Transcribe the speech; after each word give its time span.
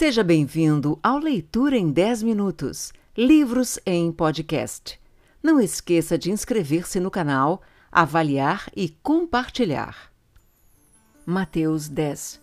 Seja 0.00 0.24
bem-vindo 0.24 0.98
ao 1.02 1.18
Leitura 1.18 1.76
em 1.76 1.90
10 1.90 2.22
Minutos 2.22 2.90
Livros 3.14 3.78
em 3.84 4.10
Podcast. 4.10 4.98
Não 5.42 5.60
esqueça 5.60 6.16
de 6.16 6.30
inscrever-se 6.30 6.98
no 6.98 7.10
canal, 7.10 7.60
avaliar 7.92 8.70
e 8.74 8.88
compartilhar. 9.02 10.10
Mateus 11.26 11.86
10 11.86 12.40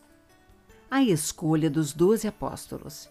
A 0.91 1.01
escolha 1.01 1.67
dos 1.67 1.93
doze 1.93 2.27
apóstolos. 2.27 3.09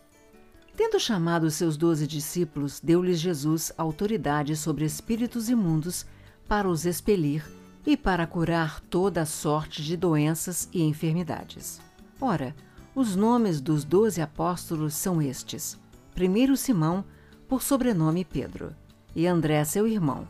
Tendo 0.77 1.01
chamado 1.01 1.51
seus 1.51 1.77
doze 1.77 2.07
discípulos, 2.07 2.79
deu-lhes 2.79 3.19
Jesus 3.19 3.73
autoridade 3.77 4.55
sobre 4.55 4.85
espíritos 4.85 5.49
imundos 5.49 6.07
para 6.47 6.69
os 6.69 6.87
expelir 6.87 7.45
e 7.85 7.97
para 7.97 8.29
curar 8.29 8.79
toda 8.79 9.27
sorte 9.27 9.83
de 9.83 9.97
doenças 9.97 10.69
e 10.73 10.85
enfermidades. 10.85 11.81
Ora, 12.21 12.55
os 12.97 13.15
nomes 13.15 13.61
dos 13.61 13.85
doze 13.85 14.23
apóstolos 14.23 14.95
são 14.95 15.21
estes: 15.21 15.79
primeiro 16.15 16.57
Simão, 16.57 17.05
por 17.47 17.63
sobrenome 17.63 18.25
Pedro, 18.25 18.75
e 19.15 19.27
André, 19.27 19.63
seu 19.67 19.87
irmão, 19.87 20.27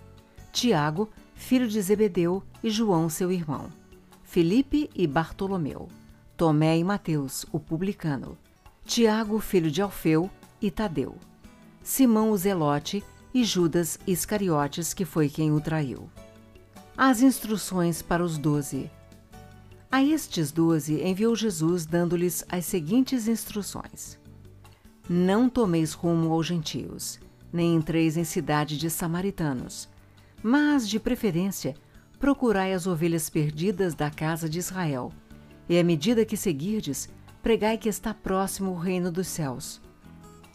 Tiago, 0.52 1.09
filho 1.37 1.68
de 1.68 1.80
Zebedeu, 1.80 2.42
e 2.64 2.68
João, 2.68 3.09
seu 3.09 3.30
irmão, 3.30 3.73
Felipe 4.24 4.90
e 4.96 5.06
Bartolomeu, 5.06 5.88
Tomé 6.37 6.76
e 6.76 6.82
Mateus, 6.82 7.46
o 7.52 7.60
publicano, 7.60 8.37
Tiago, 8.84 9.38
filho 9.38 9.70
de 9.70 9.80
Alfeu, 9.80 10.28
e 10.60 10.68
Tadeu, 10.68 11.16
Simão 11.84 12.32
o 12.32 12.37
Zelote 12.37 13.04
e 13.32 13.45
Judas 13.45 13.96
Iscariotes, 14.06 14.92
que 14.92 15.04
foi 15.04 15.28
quem 15.28 15.52
o 15.52 15.60
traiu. 15.60 16.10
As 16.96 17.20
instruções 17.20 18.02
para 18.02 18.24
os 18.24 18.38
doze. 18.38 18.90
A 19.90 20.02
estes 20.02 20.50
doze 20.50 21.00
enviou 21.02 21.34
Jesus, 21.36 21.86
dando-lhes 21.86 22.45
as 22.48 22.66
seguintes 22.66 23.28
instruções: 23.28 24.18
Não 25.09 25.48
tomeis 25.48 25.92
rumo 25.92 26.32
aos 26.32 26.46
gentios, 26.46 27.20
nem 27.52 27.74
entreis 27.74 28.16
em 28.16 28.24
cidade 28.24 28.76
de 28.76 28.90
samaritanos, 28.90 29.88
mas, 30.42 30.88
de 30.88 30.98
preferência, 30.98 31.74
procurai 32.18 32.73
as 32.73 32.87
ovelhas 32.87 33.30
perdidas 33.30 33.95
da 33.95 34.10
casa 34.10 34.48
de 34.48 34.59
Israel, 34.59 35.12
e 35.68 35.79
à 35.79 35.84
medida 35.84 36.24
que 36.24 36.37
seguirdes, 36.37 37.09
pregai 37.42 37.79
que 37.79 37.88
está 37.88 38.12
próximo 38.12 38.73
o 38.73 38.79
reino 38.79 39.10
dos 39.10 39.29
céus. 39.29 39.80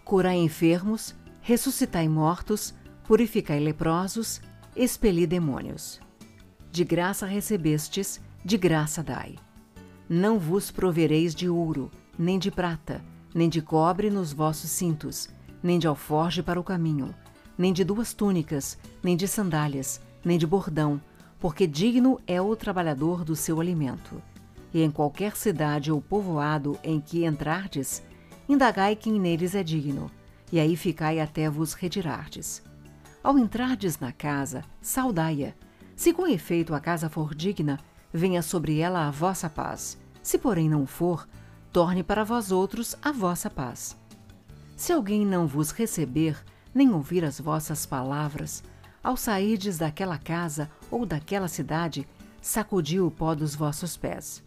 Curai 0.04 0.38
enfermos, 0.38 1.16
ressuscitai 1.42 2.08
mortos, 2.08 2.74
purificai 3.06 3.59
leprosos, 3.59 4.42
expeli 4.76 5.26
demônios. 5.26 6.00
De 6.72 6.84
graça 6.84 7.26
recebestes, 7.26 8.20
de 8.44 8.58
graça 8.58 9.03
dai. 9.03 9.36
Não 10.09 10.39
vos 10.39 10.72
provereis 10.72 11.34
de 11.36 11.47
ouro, 11.47 11.92
nem 12.17 12.39
de 12.39 12.50
prata, 12.50 13.02
nem 13.34 13.47
de 13.47 13.61
cobre 13.61 14.09
nos 14.09 14.34
vossos 14.34 14.70
cintos, 14.70 15.30
nem 15.61 15.78
de 15.78 15.88
alforge 15.88 16.42
para 16.42 16.59
o 16.59 16.64
caminho, 16.64 17.14
nem 17.58 17.72
de 17.72 17.84
duas 17.84 18.14
túnicas, 18.14 18.78
nem 19.03 19.16
de 19.16 19.28
sandálias, 19.28 20.02
nem 20.25 20.38
de 20.38 20.47
bordão, 20.47 21.00
porque 21.39 21.67
digno 21.67 22.19
é 22.25 22.42
o 22.42 22.56
trabalhador 22.56 23.23
do 23.23 23.36
seu 23.36 23.62
alimento. 23.62 24.22
E 24.73 24.81
em 24.81 24.89
qualquer 24.89 25.36
cidade 25.36 25.92
ou 25.92 26.02
povoado 26.02 26.80
em 26.84 27.00
que 27.00 27.25
entrardes, 27.25 28.03
indagai 28.50 28.95
quem 28.95 29.19
neles 29.19 29.53
é 29.53 29.64
digno, 29.64 30.09
e 30.52 30.59
aí 30.59 30.75
ficai 30.75 31.19
até 31.19 31.50
vos 31.50 31.73
retirardes. 31.73 32.64
Ao 33.23 33.38
entrardes 33.38 34.00
na 34.00 34.12
casa, 34.12 34.64
saudai-a. 34.81 35.53
Se 35.95 36.12
com 36.12 36.25
efeito 36.28 36.73
a 36.73 36.80
casa 36.80 37.08
for 37.08 37.36
digna, 37.36 37.80
venha 38.14 38.42
sobre 38.42 38.80
ela 38.80 39.08
a 39.08 39.12
vossa 39.12 39.50
paz. 39.50 39.98
Se, 40.22 40.38
porém, 40.38 40.70
não 40.70 40.86
for, 40.86 41.28
torne 41.72 42.04
para 42.04 42.23
vós 42.23 42.52
outros 42.52 42.95
a 43.02 43.12
vossa 43.12 43.50
paz. 43.50 43.98
Se 44.76 44.92
alguém 44.92 45.26
não 45.26 45.48
vos 45.48 45.72
receber, 45.72 46.38
nem 46.73 46.92
ouvir 46.92 47.23
as 47.23 47.40
vossas 47.40 47.86
palavras, 47.86 48.64
ao 49.03 49.18
sairdes 49.18 49.78
daquela 49.78 50.18
casa 50.18 50.70
ou 50.90 51.06
daquela 51.06 51.47
cidade, 51.47 52.08
sacudi 52.41 53.00
o 53.00 53.09
pó 53.09 53.34
dos 53.36 53.56
vossos 53.56 53.97
pés. 53.97 54.44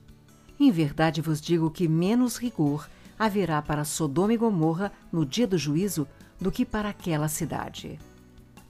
Em 0.59 0.71
verdade 0.71 1.21
vos 1.21 1.41
digo 1.41 1.71
que 1.71 1.89
menos 1.89 2.37
rigor 2.37 2.89
haverá 3.19 3.61
para 3.63 3.85
Sodoma 3.85 4.35
e 4.35 4.37
Gomorra 4.37 4.93
no 5.13 5.25
dia 5.25 5.47
do 5.47 5.59
juízo 5.59 6.07
do 6.41 6.51
que 6.51 6.65
para 6.65 6.89
aquela 6.89 7.29
cidade. 7.29 7.99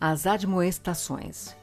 As 0.00 0.26
admoestações. 0.26 1.54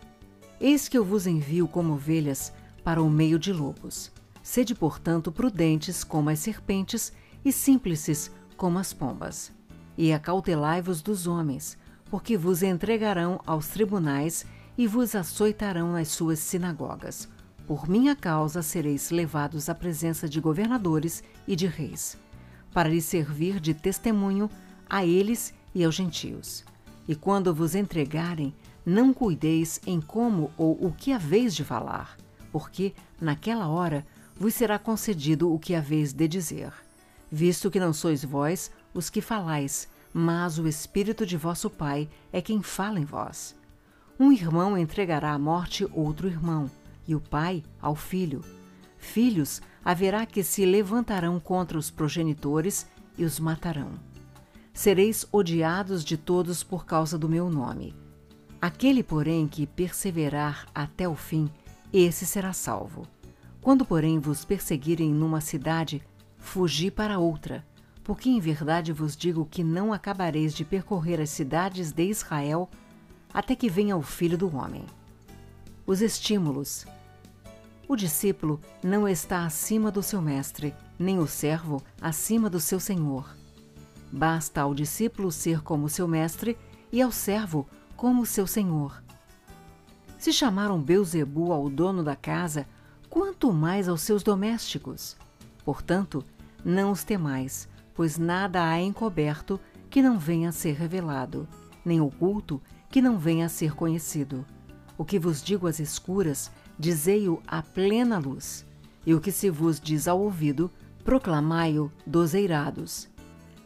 Eis 0.60 0.88
que 0.88 0.98
eu 0.98 1.04
vos 1.04 1.26
envio 1.26 1.68
como 1.68 1.94
ovelhas 1.94 2.54
para 2.84 3.02
o 3.02 3.10
meio 3.10 3.38
de 3.38 3.54
lobos. 3.54 4.12
Sede, 4.44 4.74
portanto, 4.74 5.32
prudentes 5.32 6.04
como 6.04 6.30
as 6.30 6.40
serpentes 6.40 7.14
e 7.46 7.52
simples 7.52 8.32
como 8.58 8.80
as 8.80 8.94
pombas. 8.94 9.52
E 9.98 10.12
acautelai-vos 10.12 11.02
dos 11.02 11.28
homens, 11.28 11.78
porque 12.10 12.38
vos 12.38 12.64
entregarão 12.64 13.40
aos 13.46 13.68
tribunais 13.68 14.46
e 14.78 14.88
vos 14.88 15.16
açoitarão 15.16 15.92
nas 15.92 16.10
suas 16.10 16.40
sinagogas. 16.40 17.30
Por 17.68 17.88
minha 17.88 18.16
causa 18.16 18.62
sereis 18.62 19.12
levados 19.12 19.70
à 19.70 19.76
presença 19.76 20.28
de 20.28 20.42
governadores 20.42 21.24
e 21.48 21.56
de 21.56 21.68
reis, 21.68 22.18
para 22.74 22.90
lhes 22.90 23.06
servir 23.06 23.60
de 23.60 23.74
testemunho 23.74 24.50
a 24.90 25.06
eles 25.06 25.54
e 25.74 25.84
aos 25.84 25.96
gentios. 25.96 26.66
E 27.08 27.16
quando 27.16 27.54
vos 27.54 27.76
entregarem, 27.76 28.54
não 28.86 29.14
cuideis 29.14 29.80
em 29.86 30.02
como 30.02 30.52
ou 30.58 30.86
o 30.86 30.92
que 30.92 31.14
haveis 31.14 31.56
de 31.56 31.64
falar, 31.64 32.18
porque, 32.52 32.94
naquela 33.20 33.68
hora, 33.68 34.06
vos 34.36 34.54
será 34.54 34.80
concedido 34.80 35.54
o 35.54 35.60
que 35.60 35.76
haveis 35.76 36.14
de 36.14 36.28
dizer, 36.28 36.74
visto 37.32 37.70
que 37.70 37.80
não 37.80 37.94
sois 37.94 38.24
vós 38.24 38.72
os 38.94 39.10
que 39.10 39.22
falais, 39.22 39.88
mas 40.14 40.58
o 40.58 40.68
Espírito 40.68 41.26
de 41.26 41.38
vosso 41.38 41.70
Pai 41.70 42.10
é 42.32 42.42
quem 42.42 42.62
fala 42.62 43.00
em 43.00 43.06
vós. 43.06 43.56
Um 44.20 44.32
irmão 44.32 44.78
entregará 44.78 45.32
à 45.32 45.40
morte 45.40 45.88
outro 45.92 46.28
irmão, 46.28 46.70
e 47.08 47.16
o 47.16 47.20
pai 47.20 47.64
ao 47.82 47.96
filho. 47.96 48.44
Filhos 48.98 49.62
haverá 49.84 50.26
que 50.26 50.44
se 50.44 50.66
levantarão 50.66 51.40
contra 51.40 51.78
os 51.78 51.90
progenitores 51.90 52.86
e 53.18 53.24
os 53.24 53.40
matarão. 53.40 53.94
Sereis 54.74 55.26
odiados 55.32 56.06
de 56.06 56.18
todos 56.18 56.64
por 56.64 56.86
causa 56.86 57.18
do 57.18 57.28
meu 57.28 57.50
nome. 57.50 57.96
Aquele, 58.62 59.02
porém, 59.02 59.48
que 59.48 59.66
perseverar 59.66 60.68
até 60.74 61.10
o 61.10 61.16
fim, 61.16 61.50
esse 61.94 62.26
será 62.26 62.54
salvo. 62.54 63.08
Quando, 63.62 63.86
porém, 63.86 64.20
vos 64.20 64.46
perseguirem 64.46 65.14
numa 65.14 65.42
cidade, 65.42 66.02
fugi 66.38 66.90
para 66.90 67.20
outra, 67.20 67.66
porque 68.04 68.30
em 68.30 68.40
verdade 68.40 68.92
vos 68.92 69.16
digo 69.16 69.46
que 69.46 69.64
não 69.64 69.94
acabareis 69.94 70.54
de 70.54 70.66
percorrer 70.66 71.20
as 71.20 71.30
cidades 71.30 71.92
de 71.92 72.04
Israel 72.04 72.70
até 73.34 73.56
que 73.56 73.70
venha 73.70 73.96
o 73.96 74.02
Filho 74.02 74.38
do 74.38 74.56
Homem. 74.56 74.86
Os 75.86 76.02
estímulos. 76.02 76.86
O 77.88 77.96
discípulo 77.96 78.60
não 78.84 79.08
está 79.08 79.46
acima 79.46 79.92
do 79.92 80.02
seu 80.02 80.22
mestre, 80.22 80.74
nem 80.98 81.20
o 81.20 81.28
servo 81.28 81.84
acima 82.02 82.50
do 82.50 82.60
seu 82.60 82.80
senhor. 82.80 83.36
Basta 84.12 84.62
ao 84.62 84.74
discípulo 84.74 85.32
ser 85.32 85.62
como 85.62 85.90
seu 85.90 86.08
mestre 86.08 86.58
e 86.92 87.02
ao 87.02 87.12
servo 87.12 87.68
como 87.96 88.26
seu 88.26 88.48
senhor. 88.48 89.02
Se 90.22 90.32
chamaram 90.32 90.80
Beuzebu 90.80 91.52
ao 91.52 91.68
dono 91.68 92.04
da 92.04 92.16
casa, 92.16 92.68
quanto 93.10 93.52
mais 93.52 93.90
aos 93.90 94.02
seus 94.02 94.22
domésticos. 94.22 95.18
Portanto, 95.66 96.24
não 96.64 96.92
os 96.92 97.04
temais, 97.04 97.68
pois 97.96 98.20
nada 98.20 98.64
há 98.64 98.80
encoberto 98.80 99.60
que 99.90 100.00
não 100.00 100.20
venha 100.20 100.50
a 100.50 100.52
ser 100.52 100.76
revelado, 100.76 101.48
nem 101.84 102.00
oculto 102.00 102.62
que 102.88 103.02
não 103.02 103.18
venha 103.18 103.48
a 103.48 103.50
ser 103.50 103.74
conhecido. 103.74 104.46
O 104.96 105.04
que 105.04 105.18
vos 105.18 105.42
digo 105.42 105.66
às 105.66 105.80
escuras, 105.80 106.52
dizei-o 106.78 107.42
à 107.48 107.64
plena 107.64 108.20
luz, 108.20 108.64
e 109.04 109.16
o 109.16 109.20
que 109.20 109.32
se 109.32 109.50
vos 109.50 109.80
diz 109.80 110.08
ao 110.08 110.22
ouvido, 110.22 110.70
proclamai-o 111.04 111.92
dos 112.06 112.36
eirados. 112.36 113.10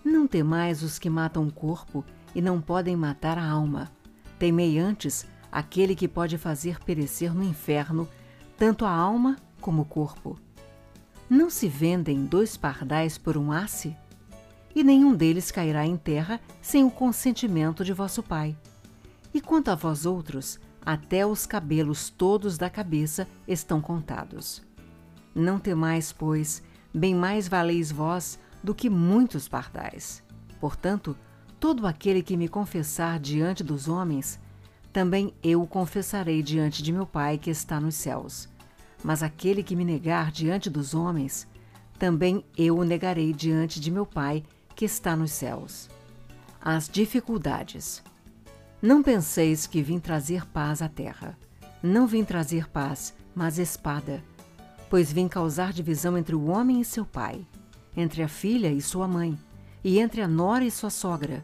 Não 0.05 0.25
temais 0.25 0.83
os 0.83 0.97
que 0.97 1.09
matam 1.09 1.45
o 1.47 1.51
corpo 1.51 2.05
e 2.33 2.41
não 2.41 2.61
podem 2.61 2.95
matar 2.95 3.37
a 3.37 3.45
alma. 3.45 3.91
Temei 4.39 4.79
antes 4.79 5.27
aquele 5.55 5.95
que 5.95 6.05
pode 6.05 6.37
fazer 6.37 6.83
perecer 6.83 7.33
no 7.33 7.41
inferno 7.41 8.09
tanto 8.57 8.83
a 8.83 8.91
alma 8.91 9.37
como 9.61 9.83
o 9.83 9.85
corpo. 9.85 10.37
Não 11.29 11.49
se 11.49 11.69
vendem 11.69 12.25
dois 12.25 12.57
pardais 12.57 13.17
por 13.17 13.37
um 13.37 13.53
asse? 13.53 13.95
E 14.75 14.83
nenhum 14.83 15.15
deles 15.15 15.51
cairá 15.51 15.85
em 15.85 15.95
terra 15.95 16.41
sem 16.61 16.83
o 16.83 16.91
consentimento 16.91 17.85
de 17.85 17.93
vosso 17.93 18.21
Pai. 18.21 18.53
E 19.33 19.39
quanto 19.39 19.69
a 19.69 19.75
vós 19.75 20.05
outros, 20.05 20.59
até 20.85 21.25
os 21.25 21.45
cabelos 21.45 22.09
todos 22.09 22.57
da 22.57 22.69
cabeça 22.69 23.25
estão 23.47 23.79
contados. 23.79 24.61
Não 25.33 25.57
temais, 25.57 26.11
pois, 26.11 26.61
bem 26.93 27.15
mais 27.15 27.47
valeis 27.47 27.93
vós 27.93 28.37
do 28.61 28.75
que 28.75 28.89
muitos 28.89 29.47
pardais. 29.47 30.21
Portanto, 30.59 31.15
todo 31.61 31.87
aquele 31.87 32.21
que 32.21 32.35
me 32.35 32.49
confessar 32.49 33.21
diante 33.21 33.63
dos 33.63 33.87
homens, 33.87 34.37
também 34.95 35.33
eu 35.43 35.61
o 35.61 35.67
confessarei 35.67 36.41
diante 36.41 36.81
de 36.81 36.89
meu 36.89 37.05
Pai 37.05 37.37
que 37.37 37.49
está 37.49 37.81
nos 37.81 37.95
céus. 37.95 38.47
Mas 39.03 39.21
aquele 39.21 39.61
que 39.61 39.75
me 39.75 39.83
negar 39.83 40.31
diante 40.31 40.69
dos 40.69 40.93
homens, 40.93 41.45
também 41.99 42.45
eu 42.57 42.77
o 42.77 42.83
negarei 42.85 43.33
diante 43.33 43.77
de 43.77 43.91
meu 43.91 44.05
Pai 44.05 44.41
que 44.73 44.85
está 44.85 45.13
nos 45.13 45.31
céus. 45.31 45.89
As 46.61 46.87
dificuldades. 46.87 48.01
Não 48.81 49.03
penseis 49.03 49.67
que 49.67 49.81
vim 49.81 49.99
trazer 49.99 50.45
paz 50.45 50.81
à 50.81 50.87
terra. 50.87 51.37
Não 51.83 52.07
vim 52.07 52.23
trazer 52.23 52.69
paz, 52.69 53.13
mas 53.35 53.59
espada. 53.59 54.23
Pois 54.89 55.11
vim 55.11 55.27
causar 55.27 55.73
divisão 55.73 56.17
entre 56.17 56.35
o 56.35 56.45
homem 56.45 56.79
e 56.79 56.85
seu 56.85 57.05
pai, 57.05 57.45
entre 57.97 58.23
a 58.23 58.29
filha 58.29 58.71
e 58.71 58.81
sua 58.81 59.09
mãe, 59.09 59.37
e 59.83 59.99
entre 59.99 60.21
a 60.21 60.27
nora 60.27 60.63
e 60.63 60.71
sua 60.71 60.89
sogra. 60.89 61.43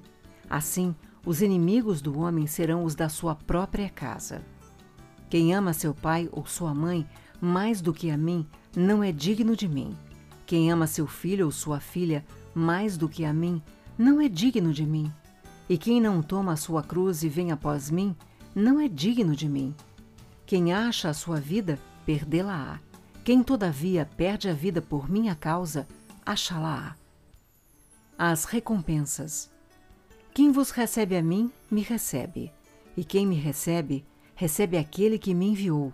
Assim, 0.49 0.95
os 1.25 1.41
inimigos 1.41 2.01
do 2.01 2.19
homem 2.19 2.47
serão 2.47 2.83
os 2.83 2.95
da 2.95 3.09
sua 3.09 3.35
própria 3.35 3.89
casa. 3.89 4.41
Quem 5.29 5.53
ama 5.53 5.73
seu 5.73 5.93
pai 5.93 6.27
ou 6.31 6.45
sua 6.45 6.73
mãe 6.73 7.07
mais 7.39 7.81
do 7.81 7.93
que 7.93 8.09
a 8.09 8.17
mim 8.17 8.45
não 8.75 9.03
é 9.03 9.11
digno 9.11 9.55
de 9.55 9.67
mim. 9.67 9.95
Quem 10.45 10.71
ama 10.71 10.87
seu 10.87 11.07
filho 11.07 11.45
ou 11.45 11.51
sua 11.51 11.79
filha 11.79 12.25
mais 12.53 12.97
do 12.97 13.07
que 13.07 13.23
a 13.23 13.33
mim 13.33 13.61
não 13.97 14.19
é 14.19 14.27
digno 14.27 14.73
de 14.73 14.85
mim. 14.85 15.11
E 15.69 15.77
quem 15.77 16.01
não 16.01 16.21
toma 16.21 16.53
a 16.53 16.57
sua 16.57 16.83
cruz 16.83 17.23
e 17.23 17.29
vem 17.29 17.51
após 17.51 17.89
mim 17.89 18.15
não 18.53 18.79
é 18.79 18.87
digno 18.87 19.35
de 19.35 19.47
mim. 19.47 19.73
Quem 20.45 20.73
acha 20.73 21.09
a 21.09 21.13
sua 21.13 21.39
vida, 21.39 21.79
perdê-la-á. 22.05 22.79
Quem, 23.23 23.43
todavia, 23.43 24.09
perde 24.17 24.49
a 24.49 24.53
vida 24.53 24.81
por 24.81 25.09
minha 25.09 25.35
causa, 25.35 25.87
achá-la-á. 26.25 26.95
As 28.17 28.45
recompensas. 28.45 29.50
Quem 30.33 30.49
vos 30.49 30.71
recebe 30.71 31.17
a 31.17 31.21
mim, 31.21 31.51
me 31.69 31.81
recebe. 31.81 32.53
E 32.95 33.03
quem 33.03 33.27
me 33.27 33.35
recebe, 33.35 34.05
recebe 34.33 34.77
aquele 34.77 35.19
que 35.19 35.33
me 35.33 35.47
enviou. 35.49 35.91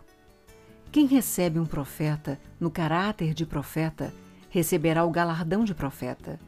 Quem 0.91 1.07
recebe 1.07 1.57
um 1.57 1.65
profeta 1.65 2.39
no 2.59 2.69
caráter 2.69 3.33
de 3.33 3.47
profeta, 3.47 4.13
receberá 4.47 5.03
o 5.03 5.09
galardão 5.09 5.63
de 5.63 5.73
profeta. 5.73 6.39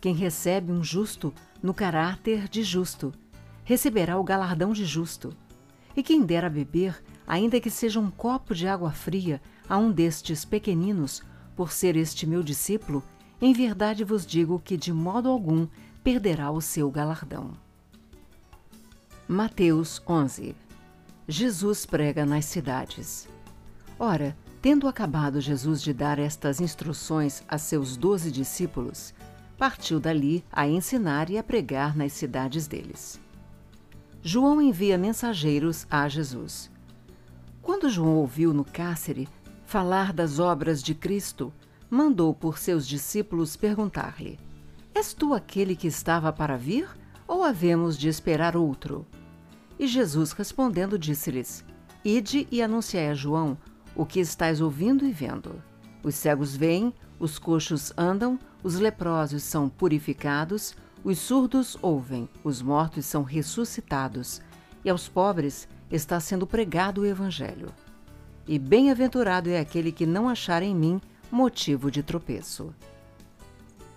Quem 0.00 0.14
recebe 0.14 0.72
um 0.72 0.82
justo 0.82 1.32
no 1.62 1.74
caráter 1.74 2.48
de 2.48 2.62
justo, 2.62 3.12
receberá 3.64 4.18
o 4.18 4.24
galardão 4.24 4.72
de 4.72 4.86
justo. 4.86 5.36
E 5.94 6.02
quem 6.02 6.22
der 6.22 6.42
a 6.42 6.48
beber, 6.48 7.02
ainda 7.26 7.60
que 7.60 7.70
seja 7.70 8.00
um 8.00 8.10
copo 8.10 8.54
de 8.54 8.66
água 8.66 8.92
fria, 8.92 9.42
a 9.68 9.76
um 9.76 9.92
destes 9.92 10.42
pequeninos, 10.42 11.22
por 11.54 11.70
ser 11.70 11.96
este 11.96 12.26
meu 12.26 12.42
discípulo, 12.42 13.02
em 13.40 13.52
verdade 13.52 14.04
vos 14.04 14.24
digo 14.24 14.58
que 14.58 14.78
de 14.78 14.92
modo 14.92 15.28
algum 15.28 15.66
perderá 16.06 16.52
o 16.52 16.60
seu 16.60 16.88
galardão. 16.88 17.50
Mateus 19.26 20.00
11 20.06 20.54
Jesus 21.26 21.84
prega 21.84 22.24
nas 22.24 22.44
cidades. 22.44 23.28
Ora, 23.98 24.36
tendo 24.62 24.86
acabado 24.86 25.40
Jesus 25.40 25.82
de 25.82 25.92
dar 25.92 26.20
estas 26.20 26.60
instruções 26.60 27.42
a 27.48 27.58
seus 27.58 27.96
doze 27.96 28.30
discípulos, 28.30 29.12
partiu 29.58 29.98
dali 29.98 30.44
a 30.52 30.68
ensinar 30.68 31.28
e 31.28 31.38
a 31.38 31.42
pregar 31.42 31.96
nas 31.96 32.12
cidades 32.12 32.68
deles. 32.68 33.20
João 34.22 34.62
envia 34.62 34.96
mensageiros 34.96 35.88
a 35.90 36.08
Jesus. 36.08 36.70
Quando 37.60 37.90
João 37.90 38.18
ouviu 38.18 38.54
no 38.54 38.64
cárcere 38.64 39.28
falar 39.64 40.12
das 40.12 40.38
obras 40.38 40.84
de 40.84 40.94
Cristo, 40.94 41.52
mandou 41.90 42.32
por 42.32 42.58
seus 42.58 42.86
discípulos 42.86 43.56
perguntar-lhe: 43.56 44.38
És 44.96 45.12
tu 45.12 45.34
aquele 45.34 45.76
que 45.76 45.86
estava 45.86 46.32
para 46.32 46.56
vir, 46.56 46.88
ou 47.28 47.44
havemos 47.44 47.98
de 47.98 48.08
esperar 48.08 48.56
outro? 48.56 49.06
E 49.78 49.86
Jesus 49.86 50.32
respondendo 50.32 50.98
disse-lhes: 50.98 51.62
Ide 52.02 52.48
e 52.50 52.62
anunciai 52.62 53.10
a 53.10 53.14
João 53.14 53.58
o 53.94 54.06
que 54.06 54.20
estais 54.20 54.58
ouvindo 54.58 55.04
e 55.04 55.12
vendo. 55.12 55.62
Os 56.02 56.14
cegos 56.14 56.56
veem, 56.56 56.94
os 57.20 57.38
coxos 57.38 57.92
andam, 57.94 58.38
os 58.62 58.76
leprosos 58.76 59.42
são 59.42 59.68
purificados, 59.68 60.74
os 61.04 61.18
surdos 61.18 61.76
ouvem, 61.82 62.26
os 62.42 62.62
mortos 62.62 63.04
são 63.04 63.22
ressuscitados, 63.22 64.40
e 64.82 64.88
aos 64.88 65.06
pobres 65.06 65.68
está 65.90 66.18
sendo 66.20 66.46
pregado 66.46 67.02
o 67.02 67.06
Evangelho. 67.06 67.68
E 68.48 68.58
bem-aventurado 68.58 69.50
é 69.50 69.60
aquele 69.60 69.92
que 69.92 70.06
não 70.06 70.26
achar 70.26 70.62
em 70.62 70.74
mim 70.74 71.02
motivo 71.30 71.90
de 71.90 72.02
tropeço. 72.02 72.74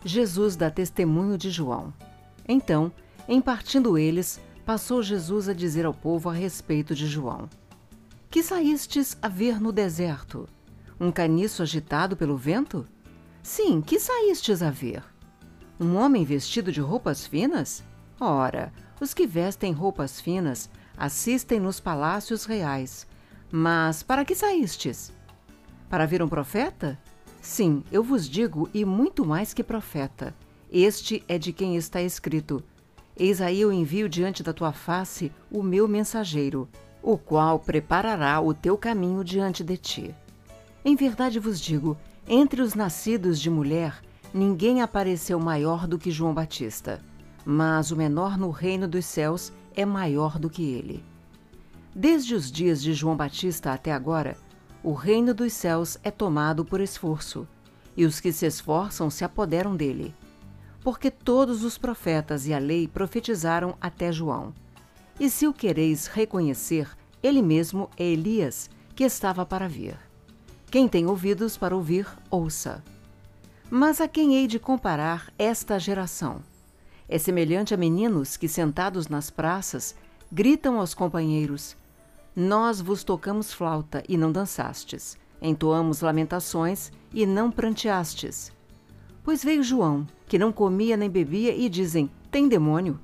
Jesus 0.04 0.56
dá 0.56 0.69
testemunho 0.69 1.38
de 1.38 1.50
João. 1.50 1.94
Então, 2.48 2.92
em 3.28 3.42
partindo 3.42 3.98
eles, 3.98 4.40
passou 4.66 5.04
Jesus 5.04 5.50
a 5.50 5.54
dizer 5.54 5.86
ao 5.86 5.94
povo 5.94 6.30
a 6.30 6.34
respeito 6.34 6.96
de 6.96 7.07
João: 7.07 7.50
Que 8.30 8.42
saístes 8.42 9.18
a 9.22 9.28
ver 9.28 9.60
no 9.60 9.72
deserto? 9.72 10.48
Um 11.00 11.12
caniço 11.12 11.62
agitado 11.62 12.16
pelo 12.16 12.38
vento? 12.38 12.86
Sim, 13.42 13.81
que 13.81 14.00
saístes 14.00 14.62
a 14.62 14.69
ver? 14.69 15.04
Um 15.80 15.96
homem 15.96 16.25
vestido 16.25 16.72
de 16.72 16.81
roupas 16.81 17.25
finas? 17.25 17.84
Ora, 18.19 18.74
os 19.00 19.13
que 19.13 19.25
vestem 19.25 19.72
roupas 19.72 20.19
finas 20.19 20.69
assistem 20.98 21.60
nos 21.60 21.80
palácios 21.80 22.44
reais. 22.44 23.07
Mas 23.51 24.04
para 24.04 24.25
que 24.25 24.36
saístes? 24.36 25.13
Para 25.90 26.06
ver 26.06 26.22
um 26.22 26.28
profeta? 26.28 27.00
Sim, 27.41 27.83
eu 27.91 28.03
vos 28.03 28.30
digo, 28.30 28.69
e 28.74 28.83
muito 28.83 29.25
mais 29.25 29.53
que 29.53 29.63
profeta. 29.63 30.36
Este 30.71 31.24
é 31.27 31.38
de 31.38 31.53
quem 31.53 31.75
está 31.75 32.01
escrito: 32.01 32.63
Eis 33.18 33.41
aí 33.41 33.62
eu 33.62 33.71
envio 33.71 34.09
diante 34.09 34.44
da 34.44 34.53
tua 34.53 34.71
face 34.71 35.31
o 35.51 35.63
meu 35.63 35.88
mensageiro, 35.88 36.68
o 37.01 37.18
qual 37.18 37.59
preparará 37.59 38.39
o 38.41 38.53
teu 38.53 38.77
caminho 38.77 39.24
diante 39.24 39.63
de 39.63 39.77
ti. 39.77 40.15
Em 40.83 40.95
verdade 40.95 41.39
vos 41.39 41.59
digo: 41.59 41.97
entre 42.27 42.62
os 42.62 42.75
nascidos 42.75 43.39
de 43.39 43.50
mulher, 43.50 44.01
ninguém 44.33 44.81
apareceu 44.81 45.39
maior 45.39 45.88
do 45.88 45.97
que 45.97 46.12
João 46.12 46.33
Batista, 46.33 47.01
mas 47.45 47.89
o 47.89 47.95
menor 47.95 48.38
no 48.38 48.51
reino 48.51 48.88
dos 48.88 49.06
céus 49.06 49.51
é 49.75 49.86
maior 49.86 50.38
do 50.38 50.50
que 50.50 50.63
ele. 50.63 51.03
Desde 51.95 52.36
os 52.36 52.51
dias 52.51 52.81
de 52.81 52.94
João 52.94 53.15
Batista 53.15 53.74
até 53.74 53.91
agora, 53.91 54.38
o 54.84 54.94
reino 54.94 55.34
dos 55.34 55.54
céus 55.54 55.98
é 56.04 56.10
tomado 56.10 56.64
por 56.64 56.80
esforço, 56.80 57.48
e 57.98 58.06
os 58.06 58.20
que 58.20 58.31
se 58.31 58.46
esforçam 58.46 59.10
se 59.10 59.26
apoderam 59.26 59.76
dele. 59.76 60.16
Porque 60.81 61.12
todos 61.12 61.64
os 61.64 61.78
profetas 61.78 62.48
e 62.48 62.54
a 62.54 62.60
lei 62.60 62.88
profetizaram 62.88 63.76
até 63.81 64.12
João. 64.12 64.54
E 65.20 65.30
se 65.30 65.46
o 65.46 65.54
quereis 65.54 66.08
reconhecer, 66.08 66.90
ele 67.22 67.42
mesmo 67.42 67.90
é 67.98 68.06
Elias, 68.06 68.70
que 68.96 69.04
estava 69.04 69.46
para 69.46 69.68
vir. 69.68 69.98
Quem 70.72 70.88
tem 70.88 71.06
ouvidos 71.08 71.58
para 71.58 71.75
ouvir, 71.75 72.08
ouça. 72.30 72.82
Mas 73.70 74.00
a 74.00 74.08
quem 74.08 74.36
hei 74.36 74.48
de 74.48 74.60
comparar 74.60 75.34
esta 75.38 75.78
geração? 75.78 76.42
É 77.08 77.18
semelhante 77.18 77.74
a 77.74 77.78
meninos 77.78 78.38
que, 78.38 78.48
sentados 78.48 79.08
nas 79.08 79.30
praças, 79.30 79.96
gritam 80.32 80.80
aos 80.80 80.94
companheiros: 80.94 81.75
Nós 82.36 82.79
vos 82.79 83.03
tocamos 83.03 83.53
flauta 83.53 84.03
e 84.07 84.17
não 84.17 84.31
dançastes, 84.31 85.17
entoamos 85.41 86.01
lamentações 86.01 86.91
e 87.13 87.25
não 87.25 87.51
pranteastes. 87.51 88.51
Pois 89.24 89.43
veio 89.43 89.63
João, 89.63 90.07
que 90.27 90.39
não 90.39 90.51
comia 90.51 90.95
nem 90.95 91.09
bebia, 91.09 91.55
e 91.55 91.69
dizem: 91.69 92.09
Tem 92.31 92.48
demônio. 92.48 93.00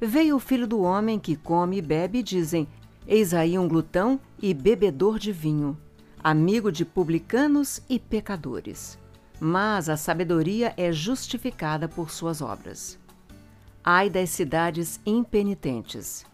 Veio 0.00 0.36
o 0.36 0.40
filho 0.40 0.66
do 0.66 0.80
homem 0.80 1.18
que 1.18 1.36
come 1.36 1.78
e 1.78 1.82
bebe, 1.82 2.18
e 2.18 2.22
dizem: 2.22 2.66
Eis 3.06 3.32
aí 3.32 3.58
um 3.58 3.68
glutão 3.68 4.18
e 4.40 4.52
bebedor 4.52 5.18
de 5.18 5.32
vinho 5.32 5.78
amigo 6.22 6.70
de 6.70 6.84
publicanos 6.84 7.82
e 7.88 7.98
pecadores. 7.98 8.98
Mas 9.40 9.88
a 9.88 9.96
sabedoria 9.96 10.72
é 10.76 10.92
justificada 10.92 11.88
por 11.88 12.10
suas 12.10 12.40
obras. 12.40 12.98
Ai 13.82 14.08
das 14.08 14.30
cidades 14.30 15.00
impenitentes. 15.04 16.24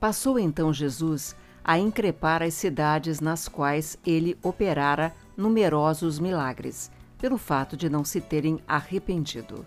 Passou 0.00 0.38
então 0.38 0.72
Jesus 0.72 1.36
a 1.68 1.78
increpar 1.78 2.42
as 2.42 2.54
cidades 2.54 3.20
nas 3.20 3.46
quais 3.46 3.98
ele 4.06 4.38
operara 4.42 5.14
numerosos 5.36 6.18
milagres, 6.18 6.90
pelo 7.18 7.36
fato 7.36 7.76
de 7.76 7.90
não 7.90 8.06
se 8.06 8.22
terem 8.22 8.58
arrependido. 8.66 9.66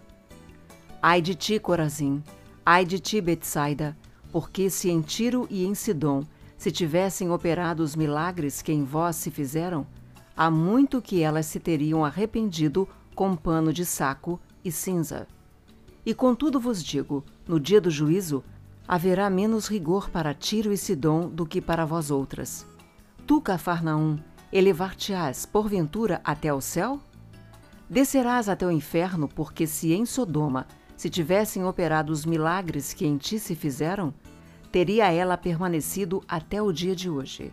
Ai 1.00 1.22
de 1.22 1.36
ti, 1.36 1.60
Corazim! 1.60 2.24
Ai 2.66 2.86
de 2.86 2.98
ti, 2.98 3.22
Betsaida! 3.22 3.96
Porque 4.32 4.68
se 4.68 4.90
em 4.90 5.00
Tiro 5.00 5.46
e 5.48 5.64
em 5.64 5.76
Sidom 5.76 6.24
se 6.58 6.72
tivessem 6.72 7.30
operado 7.30 7.84
os 7.84 7.96
milagres 7.96 8.64
que 8.64 8.74
em 8.74 8.84
vós 8.84 9.16
se 9.18 9.30
fizeram, 9.30 9.86
há 10.36 10.50
muito 10.50 11.04
que 11.04 11.22
elas 11.22 11.46
se 11.46 11.60
teriam 11.60 12.04
arrependido 12.04 12.90
com 13.14 13.36
pano 13.36 13.72
de 13.72 13.86
saco 13.86 14.40
e 14.66 14.72
cinza. 14.72 15.28
E 16.04 16.16
contudo 16.16 16.60
vos 16.60 16.84
digo: 16.84 17.24
no 17.48 17.60
dia 17.60 17.80
do 17.80 17.92
juízo, 17.92 18.44
haverá 18.88 19.30
menos 19.30 19.68
rigor 19.68 20.10
para 20.10 20.34
Tiro 20.34 20.72
e 20.72 20.78
Sidom 20.78 21.30
do 21.30 21.46
que 21.46 21.62
para 21.62 21.86
vós 21.86 22.12
outras. 22.12 22.66
Tu, 23.26 23.40
Cafarnaum, 23.42 24.18
elevar-te-ás, 24.52 25.46
porventura, 25.46 26.20
até 26.24 26.50
ao 26.50 26.60
céu? 26.60 27.00
Descerás 27.90 28.50
até 28.50 28.66
o 28.66 28.72
inferno, 28.72 29.28
porque 29.28 29.68
se 29.68 29.94
em 29.94 30.06
Sodoma 30.06 30.68
se 30.96 31.10
tivessem 31.10 31.66
operado 31.66 32.12
os 32.12 32.26
milagres 32.26 32.94
que 32.94 33.06
em 33.06 33.18
ti 33.18 33.40
se 33.40 33.56
fizeram, 33.56 34.14
teria 34.72 35.12
ela 35.12 35.38
permanecido 35.38 36.24
até 36.28 36.62
o 36.62 36.72
dia 36.72 36.96
de 36.96 37.10
hoje. 37.10 37.52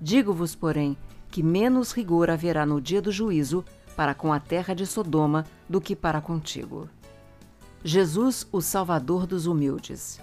Digo-vos, 0.00 0.54
porém, 0.54 0.96
que 1.30 1.42
menos 1.42 1.92
rigor 1.92 2.30
haverá 2.30 2.66
no 2.66 2.80
dia 2.80 3.00
do 3.00 3.10
juízo 3.10 3.64
para 3.96 4.14
com 4.14 4.32
a 4.32 4.40
terra 4.40 4.74
de 4.74 4.86
Sodoma 4.86 5.46
do 5.68 5.80
que 5.80 5.96
para 5.96 6.20
contigo. 6.20 6.88
Jesus, 7.82 8.46
o 8.50 8.60
Salvador 8.60 9.26
dos 9.26 9.46
humildes. 9.46 10.20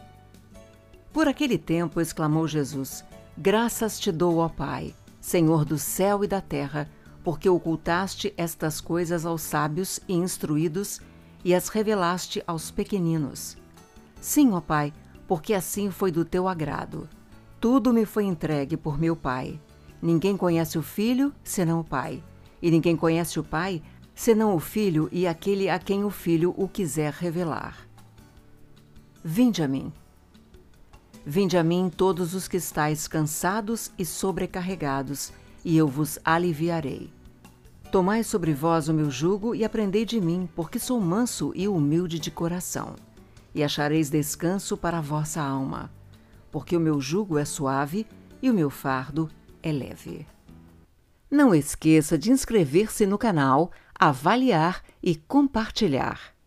Por 1.14 1.28
aquele 1.28 1.58
tempo 1.58 2.00
exclamou 2.00 2.48
Jesus: 2.48 3.04
Graças 3.38 4.00
te 4.00 4.12
dou, 4.12 4.38
ó 4.38 4.48
Pai, 4.48 4.96
Senhor 5.20 5.66
do 5.66 5.78
céu 5.78 6.24
e 6.24 6.28
da 6.28 6.40
terra, 6.40 6.90
porque 7.24 7.50
ocultaste 7.50 8.34
estas 8.38 8.80
coisas 8.80 9.26
aos 9.26 9.42
sábios 9.42 10.00
e 10.08 10.14
instruídos 10.14 11.02
e 11.44 11.54
as 11.54 11.68
revelaste 11.68 12.42
aos 12.48 12.72
pequeninos. 12.72 13.58
Sim, 14.22 14.52
ó 14.54 14.62
Pai, 14.62 14.94
porque 15.28 15.54
assim 15.54 15.92
foi 15.92 16.12
do 16.12 16.24
teu 16.24 16.48
agrado. 16.48 17.10
Tudo 17.60 17.94
me 17.94 18.06
foi 18.06 18.24
entregue 18.24 18.78
por 18.78 18.98
meu 18.98 19.16
Pai. 19.16 19.60
Ninguém 20.02 20.38
conhece 20.38 20.78
o 20.78 20.82
Filho 20.82 21.34
senão 21.44 21.82
o 21.82 21.84
Pai, 21.84 22.24
e 22.62 22.72
ninguém 22.72 22.96
conhece 22.96 23.40
o 23.40 23.44
Pai 23.44 23.82
senão 24.16 24.56
o 24.56 24.60
Filho 24.60 25.10
e 25.12 25.28
aquele 25.28 25.70
a 25.70 25.78
quem 25.78 26.04
o 26.04 26.10
Filho 26.10 26.54
o 26.58 26.68
quiser 26.68 27.12
revelar. 27.14 27.88
Vinde 29.24 29.62
a 29.62 29.68
mim. 29.68 29.92
Vinde 31.26 31.56
a 31.58 31.64
mim 31.64 31.92
todos 31.96 32.34
os 32.34 32.48
que 32.48 32.58
estáis 32.58 33.08
cansados 33.08 33.92
e 33.98 34.06
sobrecarregados, 34.06 35.32
e 35.64 35.78
eu 35.78 35.88
vos 35.88 36.18
aliviarei. 36.26 37.12
Tomai 37.92 38.24
sobre 38.24 38.54
vós 38.54 38.88
o 38.88 38.94
meu 38.94 39.12
jugo 39.12 39.54
e 39.54 39.64
aprendei 39.64 40.06
de 40.06 40.20
mim, 40.20 40.50
porque 40.56 40.80
sou 40.80 41.00
manso 41.00 41.52
e 41.56 41.68
humilde 41.68 42.18
de 42.18 42.32
coração, 42.32 42.96
e 43.54 43.64
achareis 43.64 44.10
descanso 44.10 44.76
para 44.76 44.98
a 44.98 45.02
vossa 45.02 45.42
alma, 45.42 45.92
porque 46.50 46.76
o 46.76 46.80
meu 46.80 47.00
jugo 47.00 47.38
é 47.38 47.46
suave 47.46 48.08
e 48.42 48.50
o 48.50 48.54
meu 48.54 48.70
fardo 48.70 49.30
é 49.62 49.72
leve. 49.72 50.26
Não 51.30 51.54
esqueça 51.54 52.18
de 52.18 52.32
inscrever-se 52.32 53.06
no 53.06 53.18
canal, 53.18 53.72
avaliar 53.94 54.84
e 55.04 55.16
compartilhar. 55.16 56.34